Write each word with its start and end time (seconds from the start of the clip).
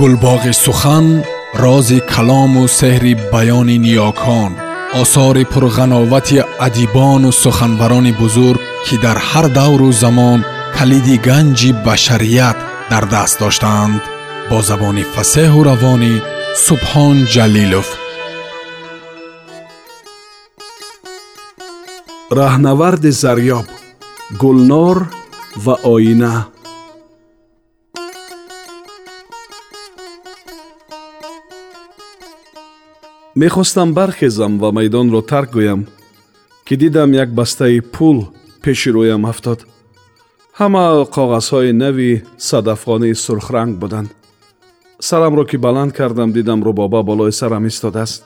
گلباغ 0.00 0.50
سخن 0.50 1.24
راز 1.54 1.92
کلام 1.92 2.56
و 2.56 2.66
سحر 2.66 3.14
بیان 3.32 3.70
نیاکان 3.70 4.56
آثار 4.94 5.42
پرغناوت 5.44 6.44
ادیبان 6.60 7.24
و 7.24 7.30
سخنوران 7.32 8.12
بزرگ 8.12 8.60
که 8.86 8.96
در 8.96 9.16
هر 9.18 9.42
دور 9.42 9.82
و 9.82 9.92
زمان 9.92 10.44
کلید 10.78 11.22
گنج 11.22 11.72
بشریت 11.72 12.56
در 12.90 13.00
دست 13.00 13.40
داشتند 13.40 14.00
با 14.50 14.62
زبان 14.62 15.02
فسه 15.02 15.50
و 15.50 15.64
روانی 15.64 16.22
سبحان 16.56 17.24
جلیلوف 17.26 17.88
رهنورد 22.30 23.10
زریاب 23.10 23.64
گلنار 24.40 25.06
و 25.66 25.70
آینه 25.70 26.46
мехостам 33.40 33.94
бархезам 33.94 34.52
ва 34.62 34.68
майдонро 34.76 35.20
тарк 35.30 35.50
гӯям 35.56 35.80
ки 36.66 36.74
дидам 36.76 37.10
як 37.22 37.30
бастаи 37.38 37.80
пул 37.94 38.18
пеши 38.62 38.90
рӯям 38.96 39.22
афтод 39.32 39.60
ҳама 40.58 40.84
коғазҳои 41.16 41.72
нави 41.82 42.12
садафхонаи 42.48 43.14
сурхранг 43.24 43.74
буданд 43.82 44.08
сарамро 45.08 45.44
ки 45.50 45.56
баланд 45.66 45.92
кардам 45.98 46.30
дидам 46.36 46.60
рӯбоба 46.66 47.00
болои 47.08 47.32
сарам 47.40 47.64
истодааст 47.70 48.20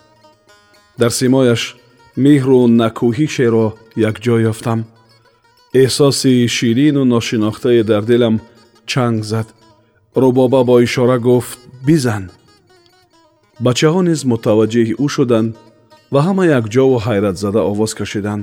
дар 1.00 1.10
симояш 1.20 1.62
меҳру 2.24 2.58
накӯҳишеро 2.80 3.66
якҷо 4.10 4.36
ёфтам 4.52 4.80
эҳсоси 5.84 6.32
ширину 6.56 7.02
ношинохтае 7.14 7.82
дар 7.90 8.02
дилам 8.10 8.34
чанг 8.90 9.18
зад 9.32 9.46
рӯбоба 10.22 10.60
бо 10.68 10.74
ишора 10.86 11.18
гуфт 11.26 11.58
бизан 11.86 12.24
бачаҳо 13.66 14.00
низ 14.08 14.20
мутаваҷҷеҳи 14.32 14.94
ӯ 15.06 15.08
шуданд 15.14 15.50
ва 16.12 16.20
ҳама 16.26 16.44
якҷову 16.58 16.96
ҳайратзада 17.06 17.60
овоз 17.72 17.92
кашиданд 17.98 18.42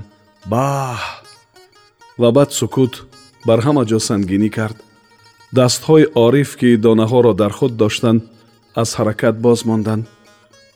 баҳ 0.52 0.99
ва 2.21 2.29
баъд 2.38 2.49
сукут 2.59 2.93
бар 3.47 3.59
ҳама 3.65 3.83
ҷо 3.89 3.99
сангинӣ 4.09 4.49
кард 4.57 4.77
дастҳои 5.59 6.05
ориф 6.25 6.52
ки 6.59 6.69
донаҳоро 6.85 7.33
дар 7.41 7.52
худ 7.57 7.73
доштанд 7.83 8.21
аз 8.81 8.89
ҳаракат 8.97 9.35
боз 9.45 9.59
монданд 9.69 10.03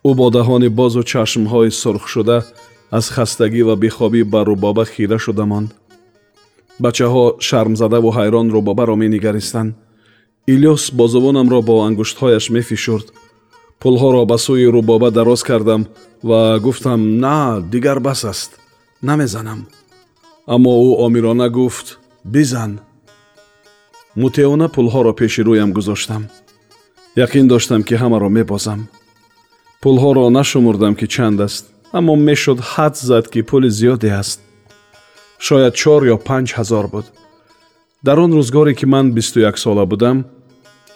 ӯ 0.10 0.12
бо 0.20 0.28
даҳони 0.38 0.70
бозу 0.80 1.02
чашмҳои 1.12 1.70
сурхшуда 1.82 2.38
аз 2.98 3.06
хастагӣ 3.16 3.62
ва 3.70 3.76
бехобӣ 3.84 4.22
ба 4.34 4.40
рӯбоба 4.50 4.84
хира 4.94 5.18
шуда 5.26 5.46
монд 5.52 5.70
бачаҳо 6.84 7.26
шармзадаву 7.48 8.10
ҳайрон 8.18 8.48
рӯбобаро 8.56 8.96
менигаристанд 9.04 9.76
илёс 10.54 10.84
бозувонамро 11.00 11.60
бо 11.70 11.74
ангуштҳояш 11.88 12.46
мефишурд 12.56 13.08
пулҳоро 13.84 14.22
ба 14.32 14.38
сӯи 14.46 14.68
рӯбоба 14.76 15.10
дароз 15.18 15.42
кардам 15.50 15.82
ва 16.30 16.42
гуфтам 16.66 17.02
на 17.24 17.36
дигар 17.72 18.00
бас 18.08 18.20
аст 18.32 18.52
намезанам 19.10 19.60
аммо 20.56 20.74
ӯ 20.90 20.92
омирона 21.06 21.48
гуфт 21.58 21.88
бизан 22.34 22.72
мутеона 24.22 24.68
пулҳоро 24.76 25.12
пеши 25.22 25.42
рӯям 25.48 25.70
гузоштам 25.78 26.24
яқин 27.26 27.46
доштам 27.54 27.82
ки 27.88 27.96
ҳамаро 28.02 28.30
мебозам 28.38 28.80
пулҳоро 29.82 30.26
нашумурдам 30.40 30.94
ки 31.00 31.06
чанд 31.16 31.38
аст 31.48 31.64
аммо 31.98 32.14
мешуд 32.30 32.60
ҳад 32.74 32.94
зад 33.10 33.26
ки 33.34 33.40
пули 33.50 33.70
зиёде 33.80 34.10
аст 34.22 34.40
шояд 35.46 35.74
чор 35.82 36.02
ё 36.14 36.18
панҷ 36.30 36.50
ҳазор 36.58 36.86
буд 36.94 37.06
дар 38.08 38.18
он 38.26 38.32
рӯзгоре 38.40 38.74
ки 38.80 38.86
ман 38.94 39.06
бисту 39.18 39.38
як 39.50 39.56
сола 39.64 39.86
будам 39.92 40.18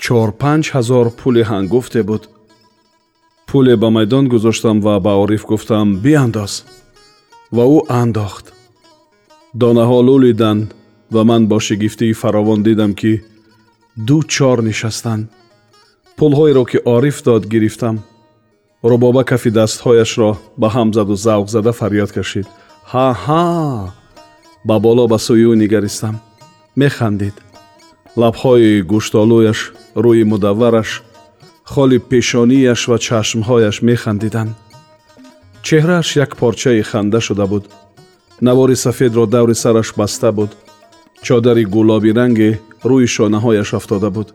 чор 0.04 0.30
панҷ 0.44 0.66
ҳазор 0.76 1.06
пули 1.22 1.42
ҳангуфте 1.52 2.04
буд 2.12 2.24
пуле 3.48 3.76
ба 3.82 3.90
майдон 3.90 4.28
гузоштам 4.30 4.82
ва 4.82 5.00
ба 5.00 5.12
ориф 5.24 5.44
гуфтам 5.50 5.88
биандоз 6.06 6.54
ва 7.56 7.64
ӯ 7.78 7.80
андохт 8.02 8.46
донаҳо 9.62 10.00
лулиданд 10.08 10.66
ва 11.16 11.22
ман 11.30 11.42
бо 11.52 11.58
шигифтии 11.66 12.14
фаровон 12.22 12.60
дидам 12.68 12.92
ки 13.00 13.14
ду 14.08 14.16
чор 14.34 14.58
нишастанд 14.68 15.26
пулҳоеро 16.18 16.64
ки 16.72 16.78
ориф 16.96 17.18
дод 17.28 17.44
гирифтам 17.54 17.96
рубоба 18.90 19.22
кафи 19.32 19.50
дастҳояшро 19.60 20.30
ба 20.62 20.68
ҳам 20.76 20.90
заду 20.98 21.14
завқ 21.26 21.48
зада 21.56 21.72
фарёд 21.80 22.10
кашид 22.18 22.48
ҳаҳа 22.94 23.46
ба 24.70 24.76
боло 24.86 25.04
ба 25.12 25.18
сӯи 25.28 25.46
ӯ 25.52 25.54
нигаристам 25.64 26.16
механдид 26.84 27.36
лабҳои 28.22 28.72
гӯштолӯяш 28.92 29.60
рӯи 30.04 30.24
мудаввараш 30.32 30.90
холи 31.72 32.00
пешонияш 32.10 32.82
ва 32.90 32.98
чашмҳояш 33.06 33.76
механдиданд 33.88 34.56
чеҳрааш 35.68 36.08
як 36.24 36.32
порчаи 36.40 36.82
ханда 36.92 37.20
шуда 37.28 37.46
буд 37.52 37.64
навори 38.48 38.76
сафедро 38.86 39.24
даври 39.36 39.56
сараш 39.64 39.90
баста 40.00 40.30
буд 40.38 40.52
чодари 41.26 41.66
гулоби 41.76 42.12
ранге 42.20 42.50
рӯи 42.90 43.08
шонаҳояш 43.16 43.70
афтода 43.80 44.10
буд 44.16 44.28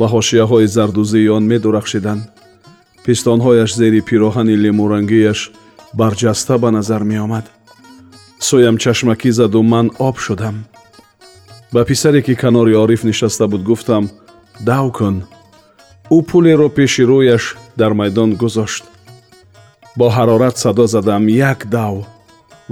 ва 0.00 0.06
ҳошияҳои 0.14 0.66
зардузии 0.76 1.26
он 1.36 1.42
медурахшиданд 1.52 2.22
пистонҳояш 3.06 3.70
зери 3.80 4.00
пироҳани 4.08 4.54
лемурангияш 4.64 5.38
барҷаста 6.00 6.54
ба 6.62 6.68
назар 6.78 7.02
меомад 7.12 7.46
сӯям 8.48 8.76
чашмакӣ 8.84 9.30
заду 9.40 9.60
ман 9.72 9.86
об 10.08 10.16
шудам 10.24 10.56
ба 11.74 11.80
писаре 11.90 12.20
ки 12.26 12.34
канори 12.42 12.74
ориф 12.84 13.00
нишаста 13.08 13.44
буд 13.52 13.62
гуфтам 13.68 14.04
дав 14.70 14.86
кун 14.98 15.16
ӯ 16.16 16.18
пулеро 16.30 16.68
пеши 16.76 17.02
рӯяш 17.10 17.44
дар 17.80 17.92
майдон 18.00 18.30
гузошт 18.42 18.84
бо 19.98 20.06
ҳарорат 20.16 20.56
садо 20.62 20.84
задам 20.94 21.24
як 21.52 21.60
дав 21.76 21.94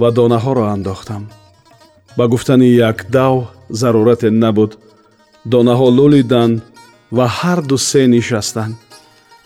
ва 0.01 0.09
донаҳоро 0.17 0.65
андохтам 0.75 1.23
ба 2.17 2.23
гуфтани 2.33 2.69
як 2.89 2.97
дав 3.17 3.35
зарурате 3.81 4.29
набуд 4.43 4.71
донаҳо 5.53 5.87
лӯлиданд 5.97 6.57
ва 7.17 7.25
ҳар 7.39 7.59
ду 7.69 7.77
се 7.91 8.01
нишастанд 8.15 8.75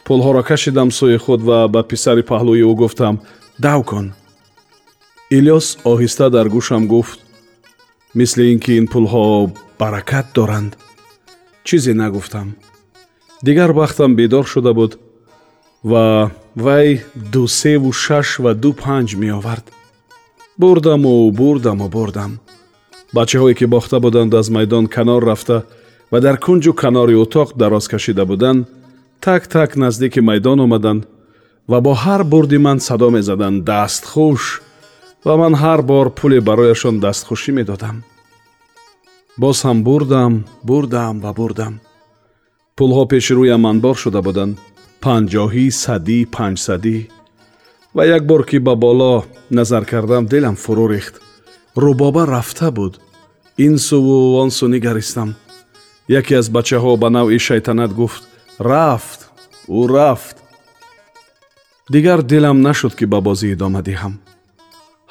пулҳоро 0.05 0.41
кашидам 0.51 0.89
сӯи 0.97 1.17
худ 1.25 1.41
ва 1.49 1.59
ба 1.73 1.81
писари 1.91 2.23
паҳлӯи 2.31 2.63
ӯ 2.71 2.73
гуфтам 2.81 3.15
дав 3.65 3.79
кун 3.89 4.07
илёс 5.37 5.67
оҳиста 5.93 6.25
дар 6.35 6.47
гӯшам 6.55 6.83
гуфт 6.93 7.19
мисли 8.19 8.43
ин 8.53 8.59
ки 8.63 8.71
ин 8.81 8.85
пулҳо 8.93 9.23
баракат 9.81 10.27
доранд 10.37 10.71
чизе 11.67 11.93
нагуфтам 12.03 12.49
дигар 13.43 13.69
вақтам 13.71 14.15
бедор 14.15 14.45
шуда 14.45 14.73
буд 14.73 14.97
ва 15.83 16.31
вай 16.55 17.03
ду 17.15 17.47
севу 17.47 17.91
шаш 17.91 18.39
ва 18.39 18.53
ду 18.55 18.71
панҷ 18.73 19.13
меовард 19.23 19.65
бурдаму 20.57 21.13
бурдаму 21.39 21.87
бурдам 21.95 22.31
бачаҳое 23.15 23.53
ки 23.59 23.65
бохта 23.65 23.99
буданд 23.99 24.33
аз 24.33 24.47
майдон 24.49 24.85
канор 24.87 25.21
рафта 25.29 25.65
ва 26.11 26.21
дар 26.21 26.37
кунҷу 26.45 26.71
канори 26.73 27.15
утоқ 27.23 27.49
дароз 27.59 27.87
кашида 27.87 28.23
буданд 28.25 28.63
так 29.19 29.47
так 29.47 29.75
наздики 29.75 30.19
майдон 30.21 30.59
омаданд 30.61 31.03
ва 31.67 31.81
бо 31.81 31.93
ҳар 32.03 32.23
бурди 32.23 32.57
ман 32.57 32.79
садо 32.79 33.09
мезаданд 33.17 33.63
дастхуш 33.65 34.61
ва 35.25 35.35
ман 35.41 35.53
ҳар 35.63 35.81
бор 35.91 36.05
пуле 36.19 36.39
барояшон 36.49 36.95
дастхушӣ 37.05 37.51
медодам 37.59 37.95
боз 39.41 39.57
ҳам 39.65 39.77
бурдам 39.87 40.31
бурдам 40.69 41.15
ва 41.25 41.31
бурдам 41.33 41.73
пулҳо 42.77 43.03
пеши 43.11 43.33
рӯям 43.37 43.63
анбор 43.71 43.95
шуда 44.03 44.19
буданд 44.27 44.53
панҷоҳӣ 45.03 45.65
садӣ 45.83 46.17
панҷсадӣ 46.35 46.97
ва 47.95 48.03
як 48.17 48.23
бор 48.31 48.41
ки 48.49 48.57
ба 48.67 48.73
боло 48.83 49.13
назар 49.57 49.83
кардам 49.91 50.23
дилам 50.31 50.55
фурӯ 50.63 50.85
рехт 50.93 51.15
рӯбоба 51.83 52.21
рафта 52.35 52.67
буд 52.77 52.93
ин 53.67 53.75
суву 53.87 54.15
он 54.43 54.49
су 54.57 54.65
нигаристам 54.75 55.29
яке 56.19 56.33
аз 56.41 56.47
бачаҳо 56.55 56.91
ба 57.01 57.07
навъи 57.17 57.37
шайтанат 57.47 57.91
гуфт 57.99 58.23
рафт 58.69 59.19
ӯ 59.79 59.79
рафт 59.97 60.37
дигар 61.93 62.19
дилам 62.31 62.57
нашуд 62.67 62.93
ки 62.99 63.05
ба 63.13 63.19
бозӣ 63.27 63.47
идома 63.55 63.81
диҳам 63.89 64.13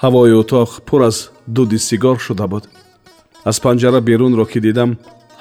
ҳавои 0.03 0.33
утоқ 0.43 0.69
пур 0.89 1.01
аз 1.11 1.17
дуди 1.57 1.79
сигор 1.89 2.17
шуда 2.27 2.45
буд 2.53 2.65
аз 3.51 3.57
панҷара 3.65 4.01
берунро 4.09 4.45
ки 4.53 4.59
дидам 4.67 4.91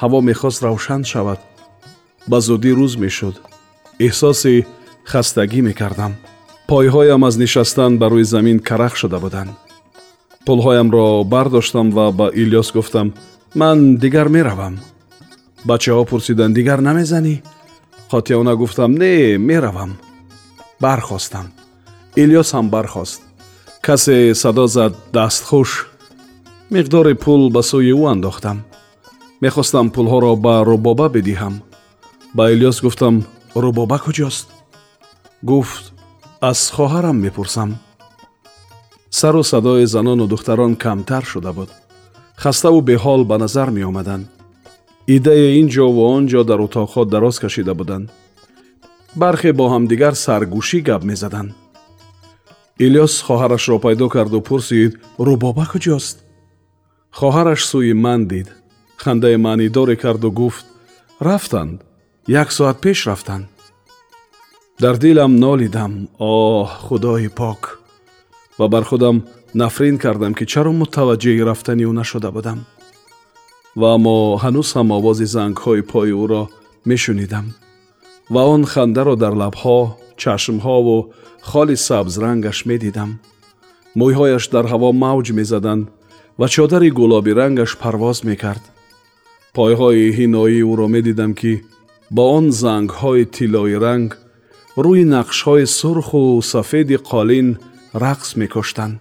ҳаво 0.01 0.18
мехост 0.27 0.59
равшан 0.68 1.03
шавад 1.13 1.41
بازودی 2.27 2.71
روز 2.71 3.00
میشد، 3.00 3.33
شد. 3.33 3.39
احساس 4.00 4.45
خستگی 5.06 5.62
میکردم. 5.62 6.13
پایهایم 6.68 7.23
از 7.23 7.39
نشستن 7.39 7.97
بر 7.97 8.09
روی 8.09 8.23
زمین 8.23 8.59
کرخ 8.59 8.95
شده 8.95 9.18
بودن. 9.18 9.50
پولهایم 10.47 10.91
را 10.91 11.23
برداشتم 11.23 11.95
و 11.97 12.12
به 12.12 12.23
ایلیاس 12.23 12.73
گفتم 12.73 13.13
من 13.56 13.95
دیگر 13.95 14.27
می 14.27 14.39
روم. 14.39 14.77
بچه 15.69 15.94
ها 15.94 16.03
پرسیدن 16.03 16.53
دیگر 16.53 16.79
نمیزنی؟ 16.79 17.41
زنی؟ 18.12 18.53
گفتم 18.56 18.91
نه 19.03 19.38
می 19.38 19.62
برخواستم. 20.81 21.51
ایلیاس 22.15 22.56
هم 22.56 22.69
برخواست. 22.69 23.21
کسی 23.83 24.33
صدا 24.33 24.68
زد 24.68 24.91
دست 25.13 25.44
خوش. 25.44 25.85
مقدار 26.71 27.13
پول 27.13 27.51
به 27.53 27.62
سوی 27.62 27.91
او 27.91 28.03
انداختم. 28.06 28.65
میخواستم 29.41 29.77
خواستم 29.79 29.95
پولها 29.95 30.19
را 30.19 30.35
به 30.35 30.59
روبابا 30.69 31.07
بدیهم. 31.07 31.62
ба 32.36 32.45
илёс 32.54 32.80
гуфтам 32.83 33.16
рӯбоба 33.62 33.98
куҷост 34.04 34.48
гуфт 35.50 35.83
аз 36.50 36.60
хоҳарам 36.75 37.18
мепурсам 37.25 37.69
сару 39.19 39.44
садои 39.44 39.86
занону 39.95 40.25
духтарон 40.31 40.74
камтар 40.83 41.24
шуда 41.31 41.51
буд 41.57 41.69
хаставу 42.44 42.80
беҳол 42.89 43.22
ба 43.30 43.38
назар 43.38 43.69
меомаданд 43.78 44.28
идаи 45.16 45.60
ин 45.60 45.68
ҷо 45.74 45.86
ву 45.95 46.04
он 46.16 46.24
ҷо 46.31 46.42
дар 46.50 46.60
утоқҳо 46.68 47.01
дароз 47.13 47.36
кашида 47.44 47.74
буданд 47.80 48.07
бархе 49.22 49.51
бо 49.60 49.66
ҳамдигар 49.74 50.13
саргӯшӣ 50.25 50.80
гап 50.89 51.01
мезаданд 51.10 51.51
илёс 52.86 53.13
хоҳарашро 53.28 53.78
пайдо 53.86 54.06
карду 54.16 54.39
пурсид 54.50 54.92
рӯбоба 55.28 55.66
куҷост 55.74 56.16
хоҳараш 57.19 57.62
сӯи 57.72 57.94
ман 58.06 58.22
дид 58.31 58.48
хандаи 59.04 59.38
маънидоре 59.45 59.95
карду 60.04 60.30
гуфт 60.39 60.66
рафтанд 61.28 61.78
як 62.27 62.51
соат 62.51 62.81
пеш 62.81 63.07
рафтанд 63.07 63.45
дар 64.79 64.97
дилам 64.97 65.35
нолидам 65.39 66.07
о 66.19 66.65
худои 66.65 67.27
пок 67.29 67.81
ва 68.59 68.68
бар 68.68 68.83
худам 68.83 69.23
нафрин 69.56 69.97
кардам 69.97 70.35
ки 70.35 70.45
чаро 70.45 70.71
мутаваҷҷеҳи 70.71 71.41
рафтани 71.44 71.83
ӯ 71.83 71.91
нашуда 71.91 72.29
будам 72.35 72.59
ва 73.75 73.89
аммо 73.95 74.38
ҳанӯз 74.44 74.68
ҳам 74.75 74.89
овози 74.97 75.25
зангҳои 75.35 75.81
пои 75.91 76.12
ӯро 76.23 76.44
мешунидам 76.85 77.45
ва 78.33 78.41
он 78.53 78.63
хандаро 78.73 79.15
дар 79.23 79.33
лабҳо 79.41 79.79
чашмҳову 80.21 80.97
холи 81.50 81.75
сабзрангаш 81.88 82.57
медидам 82.69 83.09
мӯйҳояш 84.00 84.44
дар 84.53 84.65
ҳаво 84.71 84.89
мавҷ 85.03 85.27
мезаданд 85.39 85.83
ва 86.39 86.47
чодари 86.56 86.89
гулобирангаш 87.00 87.71
парвоз 87.81 88.18
мекард 88.29 88.63
пойҳои 89.57 90.03
ҳинои 90.18 90.56
ӯро 90.71 90.85
медидам 90.97 91.33
ки 91.41 91.53
با 92.13 92.33
آن 92.37 92.49
زنگ 92.49 92.89
های 92.89 93.25
تیلای 93.25 93.75
رنگ 93.75 94.11
روی 94.75 95.03
نقش 95.03 95.41
های 95.41 95.65
سرخ 95.65 96.13
و 96.13 96.39
سفید 96.43 96.91
قالین 96.93 97.57
رقص 97.93 98.37
می 98.37 98.47
کشتن 98.51 98.99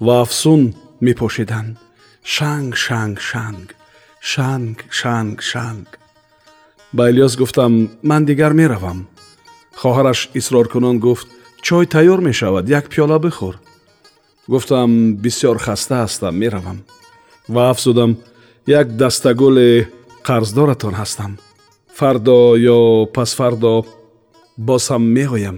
و 0.00 0.08
افسون 0.08 0.74
می 1.00 1.12
پوشیدن 1.14 1.76
شنگ 2.24 2.74
شنگ 2.74 3.18
شنگ 3.18 3.68
شنگ 4.20 4.76
شنگ 4.90 5.40
شنگ 5.40 5.86
با 6.94 7.06
الیاس 7.06 7.38
گفتم 7.38 7.88
من 8.02 8.24
دیگر 8.24 8.52
می 8.52 8.64
روم 8.64 9.06
خوهرش 9.74 10.28
اصرار 10.34 10.66
کنان 10.66 10.98
گفت 10.98 11.26
چای 11.62 11.86
تیار 11.86 12.20
می 12.20 12.34
شود 12.34 12.70
یک 12.70 12.88
پیالا 12.88 13.18
بخور 13.18 13.54
گفتم 14.48 15.16
بسیار 15.16 15.58
خسته 15.58 15.94
هستم 15.94 16.34
می 16.34 16.46
روم 16.50 16.78
و 17.48 17.58
افزودم 17.58 18.16
یک 18.66 18.86
دستگل 18.96 19.82
قرضدارتون 20.24 20.94
هستم 20.94 21.38
фардо 21.98 22.40
ё 22.76 22.78
пасфардо 23.16 23.74
боз 24.68 24.84
ҳам 24.90 25.02
меоям 25.16 25.56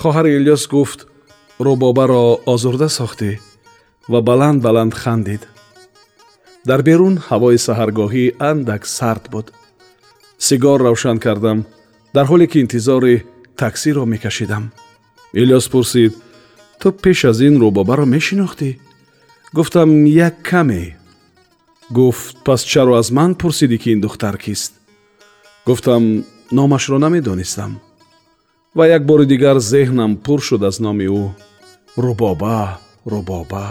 хоҳари 0.00 0.30
илёс 0.38 0.62
гуфт 0.74 0.98
рӯбобаро 1.66 2.24
озурда 2.54 2.88
сохтӣ 2.98 3.30
ва 4.12 4.20
баланд 4.28 4.58
баланд 4.66 4.94
хандид 5.02 5.42
дар 6.68 6.80
берун 6.88 7.14
ҳавои 7.28 7.58
саҳаргоҳӣ 7.66 8.24
андак 8.50 8.82
сард 8.98 9.24
буд 9.32 9.46
сигор 10.48 10.78
равшан 10.88 11.18
кардам 11.26 11.58
дар 12.14 12.24
ҳоле 12.30 12.46
ки 12.52 12.58
интизори 12.64 13.14
таксиро 13.62 14.02
мекашидам 14.12 14.64
илёс 15.42 15.64
пурсид 15.72 16.12
ту 16.80 16.86
пеш 17.04 17.18
аз 17.30 17.36
ин 17.48 17.54
рӯбобаро 17.64 18.04
мешинохтӣ 18.16 18.68
гуфтам 19.56 19.90
як 20.28 20.36
каме 20.48 20.82
гуфт 21.98 22.34
пас 22.46 22.60
чаро 22.72 22.92
аз 23.02 23.08
ман 23.16 23.30
пурсидӣ 23.40 23.76
ки 23.82 23.88
ин 23.94 24.00
духтар 24.06 24.36
кист 24.46 24.72
гуфтам 25.66 26.24
номашро 26.52 26.98
намедонистам 26.98 27.78
ва 28.76 28.86
як 28.86 29.06
бори 29.06 29.26
дигар 29.26 29.58
зеҳнам 29.58 30.12
пур 30.24 30.40
шуд 30.46 30.62
аз 30.68 30.76
номи 30.80 31.06
ӯ 31.22 31.24
рубоба 32.04 32.60
рубоба 33.12 33.66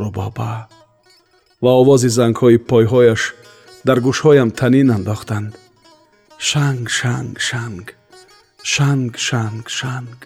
рубоба 0.00 0.52
ва 1.64 1.70
овози 1.80 2.08
зангҳои 2.18 2.56
пойҳояш 2.70 3.22
дар 3.86 3.98
гӯшҳоям 4.06 4.50
танин 4.58 4.88
андохтанд 4.98 5.50
шанг 6.48 6.84
шанг 6.98 7.32
шанг 7.48 7.84
шанг 8.72 9.10
шанг 9.28 9.64
шанг 9.80 10.16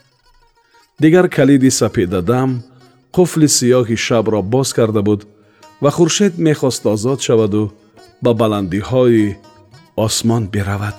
дигар 1.02 1.26
калиди 1.36 1.70
сапедадам 1.78 2.50
қуфли 3.16 3.48
сиёҳи 3.58 3.96
шабро 4.06 4.40
боз 4.54 4.68
карда 4.78 5.02
буд 5.08 5.20
ва 5.82 5.90
хуршед 5.96 6.32
мехост 6.46 6.82
озод 6.94 7.18
шаваду 7.26 7.62
ба 8.24 8.30
баландиҳои 8.42 9.24
осмон 9.96 10.48
биравад 10.48 10.96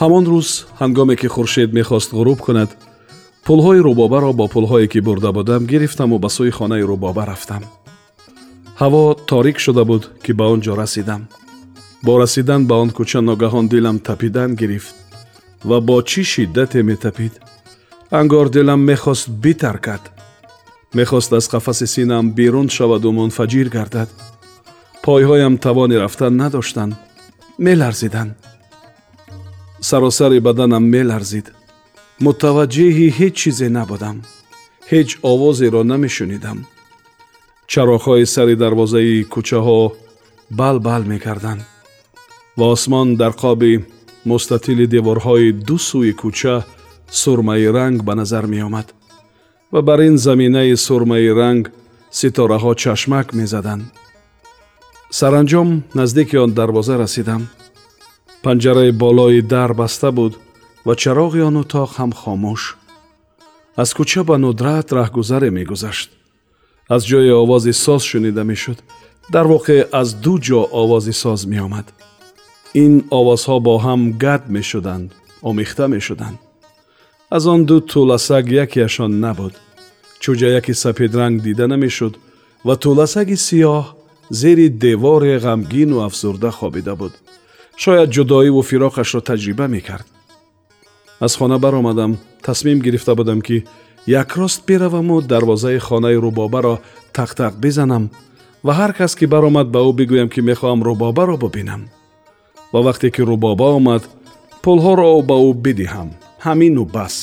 ҳамон 0.00 0.26
рӯз 0.32 0.48
ҳангоме 0.80 1.16
ки 1.20 1.28
хуршед 1.28 1.72
мехост 1.72 2.10
ғуруб 2.12 2.38
кунад 2.46 2.70
пулҳои 3.44 3.78
рубобаро 3.86 4.32
бо 4.32 4.44
пулҳое 4.54 4.86
ки 4.92 4.98
бурда 5.06 5.30
будам 5.38 5.62
гирифтаму 5.70 6.18
ба 6.18 6.28
сӯи 6.36 6.50
хонаи 6.58 6.82
рубоба 6.90 7.22
рафтам 7.26 7.62
ҳаво 8.80 9.02
торик 9.30 9.56
шуда 9.64 9.84
буд 9.90 10.02
ки 10.24 10.32
ба 10.38 10.44
он 10.54 10.60
ҷо 10.66 10.74
расидам 10.82 11.22
бо 12.06 12.12
расидан 12.22 12.62
ба 12.70 12.74
он 12.82 12.90
кӯча 12.96 13.20
ногаҳон 13.28 13.64
дилам 13.72 13.98
тапидан 14.06 14.50
гирифт 14.60 14.94
ва 15.68 15.76
бо 15.88 15.96
чӣ 16.10 16.20
шиддате 16.32 16.80
метапид 16.90 17.34
ангор 18.20 18.46
дилам 18.54 18.80
мехост 18.90 19.26
битаркад 19.42 20.02
мехост 20.98 21.30
аз 21.32 21.46
қафаси 21.52 21.84
синам 21.94 22.24
берун 22.38 22.68
шаваду 22.76 23.10
мунфаҷир 23.20 23.66
гардад 23.76 24.10
пойҳоям 25.06 25.54
тавони 25.64 25.96
рафтан 26.04 26.32
надоштанд 26.42 26.94
меларзиданд 27.66 28.32
саросари 29.88 30.38
баданам 30.46 30.84
меларзид 30.96 31.46
мутаваҷҷеҳи 32.24 33.06
ҳеҷ 33.18 33.34
чизе 33.42 33.68
набудам 33.78 34.16
ҳеҷ 34.90 35.08
овозеро 35.32 35.82
намешунидам 35.92 36.58
чароғҳои 37.72 38.24
сари 38.34 38.54
дарвозаи 38.62 39.16
кӯчаҳо 39.32 39.78
балбал 40.60 41.02
мекарданд 41.14 41.62
ва 42.58 42.66
осмон 42.72 43.16
дар 43.16 43.32
қоби 43.32 43.84
мустатили 44.26 44.86
деворҳои 44.94 45.50
ду 45.68 45.76
сӯи 45.88 46.12
кӯча 46.20 46.56
сурмаи 47.20 47.66
ранг 47.76 47.98
ба 48.06 48.14
назар 48.20 48.44
меомад 48.54 48.86
ва 49.72 49.80
бар 49.88 49.98
ин 50.10 50.16
заминаи 50.26 50.74
сурмаи 50.86 51.28
ранг 51.40 51.64
ситораҳо 52.20 52.72
чашмак 52.82 53.26
мезаданд 53.38 53.84
саранҷом 55.18 55.68
наздики 56.00 56.36
он 56.44 56.50
дарвоза 56.60 56.94
расидам 57.02 57.42
панҷараи 58.44 58.92
болои 59.02 59.40
дар 59.54 59.70
баста 59.82 60.08
буд 60.18 60.32
ва 60.86 60.94
чароғи 61.02 61.40
он 61.48 61.54
утоқ 61.64 61.90
ҳам 61.98 62.12
хомӯш 62.20 62.62
аз 63.82 63.90
кӯча 63.96 64.22
ба 64.30 64.34
нудрат 64.44 64.88
раҳгузаре 64.98 65.50
мегузашт 65.58 66.08
аз 66.94 67.02
ҷое 67.10 67.34
овози 67.44 67.72
соз 67.84 68.02
шунида 68.10 68.42
мешуд 68.50 68.78
дар 69.34 69.44
воқеъ 69.54 69.82
аз 70.00 70.08
ду 70.24 70.32
ҷо 70.46 70.60
овози 70.82 71.14
соз 71.24 71.40
меомад 71.54 71.86
این 72.78 73.04
آوازها 73.10 73.58
با 73.58 73.78
هم 73.78 74.12
گد 74.12 74.44
می 74.48 74.62
شدند 74.62 75.14
آمیخته 75.42 75.86
می 75.86 76.00
شدند 76.00 76.38
از 77.30 77.46
آن 77.46 77.64
دو 77.64 77.80
طولسگ 77.80 78.44
یکیشان 78.50 79.24
نبود 79.24 79.54
چوجه 80.20 80.48
یکی 80.54 80.72
سپید 80.72 81.16
رنگ 81.16 81.42
دیده 81.42 81.66
نمی 81.66 81.90
شد 81.90 82.16
و 82.64 82.74
طولسگ 82.74 83.34
سیاه 83.34 83.96
زیر 84.30 84.68
دیوار 84.68 85.38
غمگین 85.38 85.92
و 85.92 85.98
افزرده 85.98 86.50
خوابیده 86.50 86.94
بود 86.94 87.12
شاید 87.76 88.10
جدایی 88.10 88.48
و 88.50 88.60
فراقش 88.62 89.14
را 89.14 89.20
تجربه 89.20 89.66
می 89.66 89.80
کرد 89.80 90.04
از 91.20 91.36
خانه 91.36 91.58
بر 91.58 91.74
آمدم 91.74 92.18
تصمیم 92.42 92.78
گرفته 92.78 93.14
بودم 93.14 93.40
که 93.40 93.64
یک 94.06 94.28
راست 94.34 94.66
بروم 94.66 95.10
و 95.10 95.20
دروازه 95.20 95.78
خانه 95.78 96.14
روبابه 96.16 96.60
را 96.60 96.78
تق 97.14 97.34
تق 97.34 97.52
بزنم 97.62 98.10
و 98.64 98.72
هر 98.72 98.92
کس 98.92 99.16
که 99.16 99.26
بر 99.26 99.44
آمد 99.44 99.72
به 99.72 99.78
او 99.78 99.92
بگویم 99.92 100.28
که 100.28 100.42
می 100.42 100.54
خواهم 100.54 100.82
روبابه 100.82 101.48
ببینم. 101.48 101.80
ва 102.72 102.80
вақте 102.86 103.08
ки 103.14 103.22
рӯбоба 103.30 103.68
омад 103.78 104.02
пулҳоро 104.62 105.10
ба 105.28 105.36
ӯ 105.48 105.50
бидиҳам 105.64 106.08
ҳамину 106.46 106.82
бас 106.94 107.14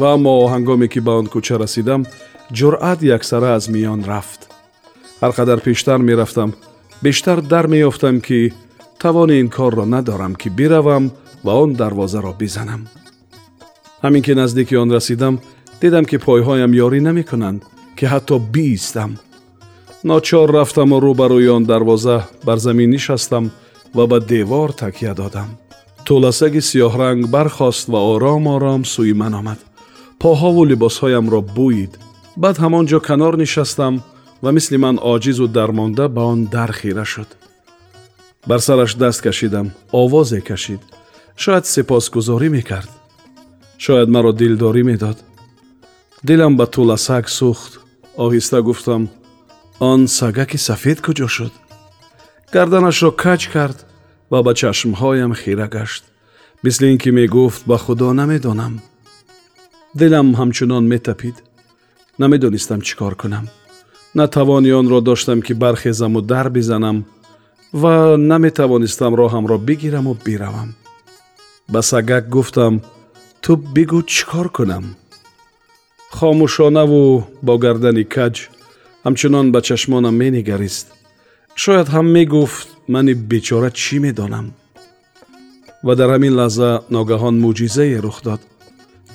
ва 0.00 0.08
аммо 0.16 0.34
ҳангоме 0.54 0.86
ки 0.92 1.00
ба 1.06 1.12
он 1.20 1.26
кӯча 1.32 1.56
расидам 1.62 2.02
ҷуръат 2.58 3.00
яксара 3.16 3.50
аз 3.58 3.64
миён 3.74 4.00
рафт 4.10 4.40
ҳар 5.22 5.32
қадар 5.38 5.58
пештар 5.66 5.98
мерафтам 6.08 6.50
бештар 7.04 7.38
дар 7.52 7.66
меёфтам 7.74 8.16
ки 8.26 8.40
тавони 9.02 9.34
ин 9.44 9.48
корро 9.56 9.84
надорам 9.94 10.34
ки 10.40 10.48
биравам 10.58 11.04
ва 11.44 11.52
он 11.62 11.70
дарвозаро 11.80 12.32
бизанам 12.42 12.82
ҳамин 14.04 14.22
ки 14.26 14.32
наздики 14.40 14.74
он 14.82 14.88
расидам 14.96 15.34
дидам 15.82 16.04
ки 16.10 16.16
пойҳоям 16.26 16.72
ёрӣ 16.86 17.00
намекунанд 17.08 17.60
ки 17.98 18.04
ҳатто 18.12 18.34
биистам 18.54 19.10
ночор 20.10 20.48
рафтаму 20.58 20.96
рӯ 21.04 21.12
ба 21.20 21.26
рӯи 21.32 21.48
он 21.56 21.64
дарвоза 21.72 22.16
бар 22.46 22.56
замин 22.66 22.90
нишастам 22.96 23.44
و 23.94 24.06
به 24.06 24.18
دیوار 24.18 24.68
تکیه 24.68 25.14
دادم. 25.14 25.48
طولسگ 26.04 26.58
سیاه 26.58 26.98
رنگ 26.98 27.30
برخواست 27.30 27.90
و 27.90 27.96
آرام 27.96 28.46
آرام 28.46 28.82
سوی 28.82 29.12
من 29.12 29.34
آمد. 29.34 29.58
پاها 30.20 30.52
و 30.52 30.64
لباس 30.64 30.98
هایم 30.98 31.30
را 31.30 31.40
بویید. 31.40 31.98
بعد 32.36 32.58
همانجا 32.58 32.98
کنار 32.98 33.36
نشستم 33.36 34.02
و 34.42 34.52
مثل 34.52 34.76
من 34.76 34.98
آجیز 34.98 35.40
و 35.40 35.46
درمانده 35.46 36.08
به 36.08 36.20
آن 36.20 36.44
در 36.44 37.04
شد. 37.04 37.26
بر 38.46 38.58
سرش 38.58 38.96
دست 38.96 39.22
کشیدم. 39.22 39.70
آوازه 39.92 40.40
کشید. 40.40 40.80
شاید 41.36 41.64
سپاسگزاری 41.64 42.48
می 42.48 42.62
کرد. 42.62 42.88
شاید 43.78 44.08
مرا 44.08 44.32
دلداری 44.32 44.82
می 44.82 44.96
داد. 44.96 45.16
دلم 46.26 46.56
به 46.56 46.66
طولسگ 46.66 47.26
سوخت. 47.26 47.80
آهسته 48.16 48.60
گفتم 48.62 49.08
آن 49.80 50.06
سگک 50.06 50.56
سفید 50.56 51.00
کجا 51.00 51.26
شد؟ 51.26 51.50
گردنش 52.54 53.02
را 53.02 53.10
کج 53.10 53.48
کرد 53.48 53.84
و 54.30 54.42
به 54.42 54.52
چشمهایم 54.54 55.32
خیره 55.32 55.66
گشت 55.66 56.04
مثل 56.64 56.84
اینکه 56.84 57.10
می 57.10 57.28
گفت 57.28 57.66
به 57.66 57.76
خدا 57.76 58.06
دانم 58.36 58.82
دلم 59.98 60.34
همچنان 60.34 60.82
می 60.84 60.98
تپید 60.98 61.42
چیکار 62.82 63.14
کنم 63.14 63.48
نه 64.14 64.26
توانی 64.26 64.72
آن 64.72 64.88
را 64.88 65.00
داشتم 65.00 65.40
که 65.40 65.54
برخیزم 65.54 66.16
و 66.16 66.20
در 66.20 66.48
بزنم 66.48 67.04
و 67.74 67.86
نمی 68.16 68.50
توانستم 68.50 69.14
راهم 69.14 69.46
را 69.46 69.58
بگیرم 69.58 70.06
و 70.06 70.14
بیروم 70.14 70.74
به 71.72 71.80
سگک 71.80 72.28
گفتم 72.30 72.80
تو 73.42 73.56
بگو 73.56 74.02
چیکار 74.02 74.48
کنم 74.48 74.82
خاموشانه 76.10 76.80
و 76.80 77.20
با 77.42 77.58
گردن 77.58 78.02
کج 78.02 78.40
همچنان 79.04 79.52
به 79.52 79.60
چشمانم 79.60 80.14
می 80.14 80.30
نگریست 80.30 80.92
شاید 81.60 81.88
هم 81.88 82.04
می 82.04 82.26
گفت 82.26 82.68
منی 82.88 83.14
بیچاره 83.14 83.70
چی 83.74 83.98
می 83.98 84.12
دانم. 84.12 84.50
و 85.84 85.94
در 85.94 86.14
همین 86.14 86.32
لحظه 86.32 86.80
ناگهان 86.90 87.34
موجیزه 87.34 88.00
رخ 88.02 88.22
داد. 88.22 88.40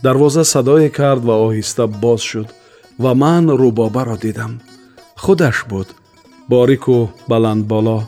دروازه 0.03 0.43
صدای 0.43 0.89
کرد 0.89 1.25
و 1.25 1.31
آهسته 1.31 1.85
باز 1.85 2.21
شد 2.21 2.45
و 2.99 3.13
من 3.15 3.47
رو 3.47 3.71
بابا 3.71 4.03
را 4.03 4.15
دیدم. 4.15 4.61
خودش 5.15 5.63
بود. 5.63 5.87
باریک 6.49 6.89
و 6.89 7.07
بلند 7.27 7.67
بالا. 7.67 8.03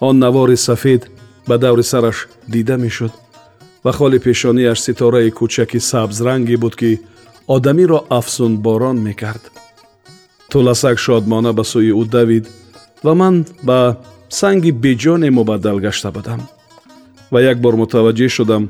آن 0.00 0.18
نوار 0.18 0.54
سفید 0.54 1.08
به 1.48 1.56
دور 1.58 1.82
سرش 1.82 2.26
دیده 2.48 2.76
می 2.76 2.90
و 3.84 3.92
خالی 3.92 4.18
پیشانی 4.18 4.66
اش 4.66 4.82
ستاره 4.82 5.30
کوچکی 5.30 5.78
سبز 5.78 6.22
رنگی 6.22 6.56
بود 6.56 6.76
که 6.76 7.00
آدمی 7.46 7.86
را 7.86 8.06
افسون 8.10 8.56
باران 8.62 8.96
می 8.96 9.14
کرد. 9.14 9.50
تولسک 10.50 10.94
شادمانه 10.94 11.52
به 11.52 11.62
سوی 11.62 11.90
او 11.90 12.04
دوید 12.04 12.46
ва 13.04 13.14
ман 13.14 13.44
ба 13.62 13.96
санги 14.28 14.70
беҷоне 14.72 15.30
мубаддал 15.30 15.78
гашта 15.80 16.10
будам 16.12 16.40
ва 17.32 17.38
як 17.42 17.60
бор 17.62 17.74
мутаваҷҷеҳ 17.76 18.28
шудам 18.36 18.64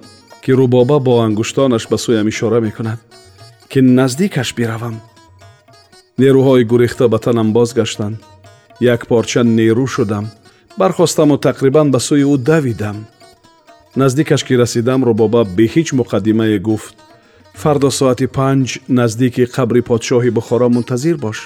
ки 0.45 0.51
рӯбоба 0.53 0.97
бо 1.07 1.13
ангуштонаш 1.27 1.85
ба 1.91 1.97
сӯям 2.03 2.29
ишора 2.29 2.61
мекунад 2.67 2.99
ки 3.71 3.79
наздикаш 3.81 4.49
биравам 4.59 4.97
нерӯҳои 6.21 6.65
гӯрехта 6.71 7.05
ба 7.13 7.19
танам 7.25 7.49
бозгаштанд 7.57 8.19
порча 9.09 9.43
нерӯ 9.45 9.87
шудам 9.97 10.25
бархостаму 10.81 11.37
тақрибан 11.49 11.89
ба 11.95 11.99
сӯи 12.09 12.25
ӯ 12.35 12.37
давидам 12.51 12.99
наздикаш 14.01 14.41
ки 14.47 14.55
расидам 14.63 15.01
рӯбоба 15.09 15.41
бе 15.57 15.65
ҳеҷ 15.75 15.89
муқаддимае 16.01 16.59
гуфт 16.69 16.95
фардо 17.63 17.89
соати 17.99 18.27
панҷ 18.39 18.69
наздики 19.01 19.45
қабри 19.57 19.81
подшоҳи 19.91 20.31
бухоро 20.39 20.67
мунтазир 20.77 21.17
бош 21.25 21.39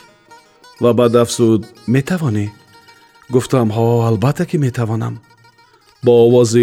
ва 0.82 0.90
баъд 0.98 1.14
афзуд 1.24 1.62
метавонӣ 1.94 2.46
گفتم 3.32 3.68
ها 3.68 4.06
البته 4.06 4.46
که 4.46 4.58
میتوانم 4.58 5.18
با 6.02 6.12
آواز 6.12 6.56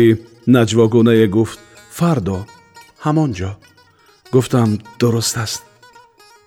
نجواگونه 0.48 1.28
گفت 1.28 1.60
فردا 1.90 2.46
همانجا 3.00 3.58
گفتم 4.32 4.78
درست 5.00 5.38
است 5.38 5.64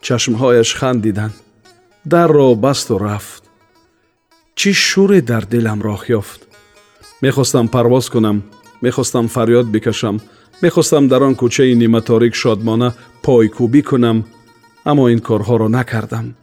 چشمهایش 0.01 0.75
خندیدن 0.77 1.31
در 2.11 2.27
را 2.27 2.55
بست 2.55 2.91
و 2.91 2.99
رفت 2.99 3.43
چی 4.55 4.75
شوری 4.75 5.21
در 5.21 5.41
دلم 5.41 5.83
را 5.83 5.99
افت. 6.17 6.47
میخواستم 7.23 7.67
پرواز 7.67 8.11
کنم 8.11 8.43
میخواستم 8.83 9.27
فریاد 9.27 9.71
بکشم 9.73 10.17
میخواستم 10.63 11.09
در 11.09 11.23
آن 11.23 11.35
کوچه 11.35 11.75
نیمه 11.75 12.01
تاریک 12.01 12.35
شادمانه 12.35 12.93
پایکوبی 13.23 13.83
کنم 13.83 14.25
اما 14.87 15.09
این 15.09 15.19
کارها 15.19 15.57
را 15.57 15.69
نکردم 15.69 16.35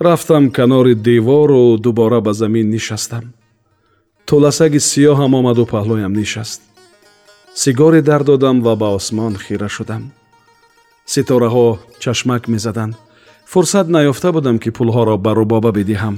рафтам 0.00 0.50
канори 0.50 0.94
девору 0.94 1.76
дубора 1.78 2.20
ба 2.20 2.34
замин 2.34 2.68
нишастам 2.70 3.32
тӯласаги 4.26 4.78
сиёҳам 4.90 5.32
омаду 5.38 5.64
паҳлӯям 5.72 6.12
нишаст 6.20 6.60
сигоре 7.62 8.02
дар 8.02 8.20
додам 8.24 8.60
ва 8.60 8.74
ба 8.76 8.88
осмон 8.98 9.34
хира 9.44 9.68
шудам 9.68 10.02
ситораҳо 11.14 11.68
чашмак 12.02 12.42
мезаданд 12.52 12.94
фурсат 13.50 13.86
наёфта 13.88 14.30
будам 14.36 14.56
ки 14.62 14.68
пулҳоро 14.76 15.16
ба 15.24 15.30
рубоба 15.38 15.70
бидиҳам 15.78 16.16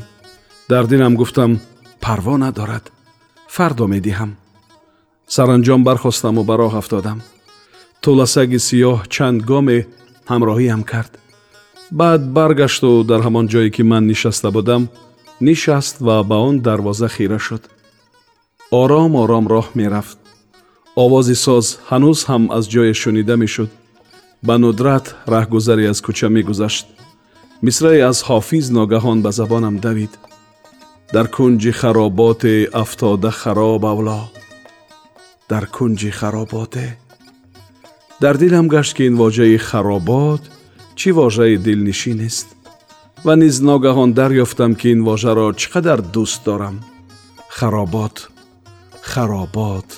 дар 0.70 0.84
динам 0.92 1.14
гуфтам 1.20 1.60
парво 2.00 2.36
надорад 2.36 2.84
фардо 3.56 3.86
медиҳам 3.94 4.30
саранҷом 5.36 5.80
бархостаму 5.88 6.42
ба 6.48 6.54
роҳ 6.62 6.72
афтодам 6.82 7.18
тӯласаги 8.02 8.58
сиёҳ 8.68 8.98
чанд 9.14 9.38
гоме 9.50 9.78
ҳамроҳиам 10.30 10.82
кард 10.92 11.12
баъд 11.92 12.28
баргашту 12.34 13.04
дар 13.10 13.20
ҳамон 13.26 13.46
ҷое 13.52 13.70
ки 13.74 13.82
ман 13.90 14.04
нишаста 14.12 14.50
будам 14.56 14.88
нишаст 15.40 15.96
ва 16.06 16.22
ба 16.22 16.36
он 16.48 16.58
дарвоза 16.60 17.08
хира 17.08 17.38
шуд 17.38 17.62
ором 18.82 19.12
ором 19.22 19.46
роҳ 19.52 19.68
мерафт 19.78 20.18
овози 21.04 21.34
соз 21.46 21.66
ҳанӯз 21.90 22.18
ҳам 22.28 22.42
аз 22.58 22.64
ҷое 22.72 22.92
шунида 23.02 23.34
мешуд 23.42 23.70
ба 24.46 24.54
нудрат 24.62 25.06
раҳгузаре 25.32 25.84
аз 25.92 25.98
кӯча 26.06 26.28
мегузашт 26.36 26.86
мисрае 27.66 28.02
аз 28.10 28.18
ҳофиз 28.28 28.66
ногаҳон 28.78 29.18
ба 29.24 29.30
забонам 29.38 29.76
давид 29.84 30.10
дар 31.14 31.26
кунҷи 31.34 31.72
хароботе 31.80 32.54
афтода 32.82 33.30
хароб 33.40 33.82
авло 33.92 34.20
дар 35.50 35.64
кунҷи 35.74 36.10
хароботе 36.18 36.86
дар 38.22 38.34
дилам 38.42 38.66
гашт 38.74 38.92
ки 38.96 39.02
ин 39.08 39.14
воҷаи 39.22 39.56
харобот 39.68 40.42
чӣ 41.00 41.10
вожаи 41.18 41.56
дилнишинест 41.64 42.48
ва 43.26 43.32
низ 43.42 43.56
ногаҳон 43.68 44.10
дарёфтам 44.18 44.72
ки 44.80 44.86
ин 44.94 45.00
вожаро 45.08 45.48
чӣ 45.60 45.66
қадар 45.74 45.98
дӯст 46.14 46.40
дорам 46.48 46.76
харобот 47.56 48.16
харобот 49.10 49.88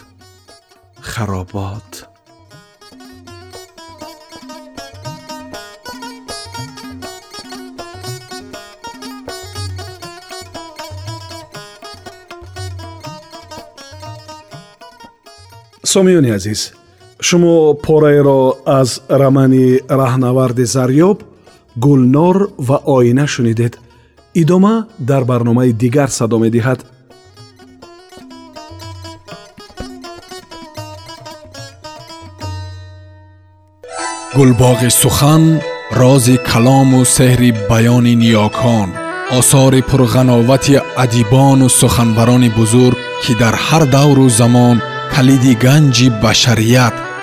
харобот 1.13 1.93
сомиёни 15.93 16.31
азиз 16.39 16.61
шумо 17.31 17.55
пораеро 17.87 18.43
аз 18.81 18.89
рамани 19.23 19.67
раҳнаварди 20.03 20.65
зарёб 20.77 21.19
гулнор 21.85 22.37
ва 22.69 22.77
оина 22.97 23.27
шунидед 23.35 23.73
идома 24.43 24.75
дар 25.11 25.23
барномаи 25.33 25.73
дигар 25.83 26.09
садо 26.19 26.37
медиҳад 26.45 26.81
гулбоғи 34.39 34.91
сухан 35.03 35.43
рози 36.01 36.37
калому 36.51 37.01
сеҳри 37.17 37.51
баёни 37.71 38.15
ниёкон 38.25 38.89
осори 39.39 39.83
пурғановати 39.91 40.75
адибону 41.05 41.69
суханбарони 41.81 42.51
бузург 42.59 42.99
ки 43.25 43.33
дар 43.43 43.55
ҳар 43.67 43.83
давру 43.97 44.27
замон 44.41 44.77
калиди 45.15 45.53
ганҷи 45.65 46.07
башарият 46.25 46.97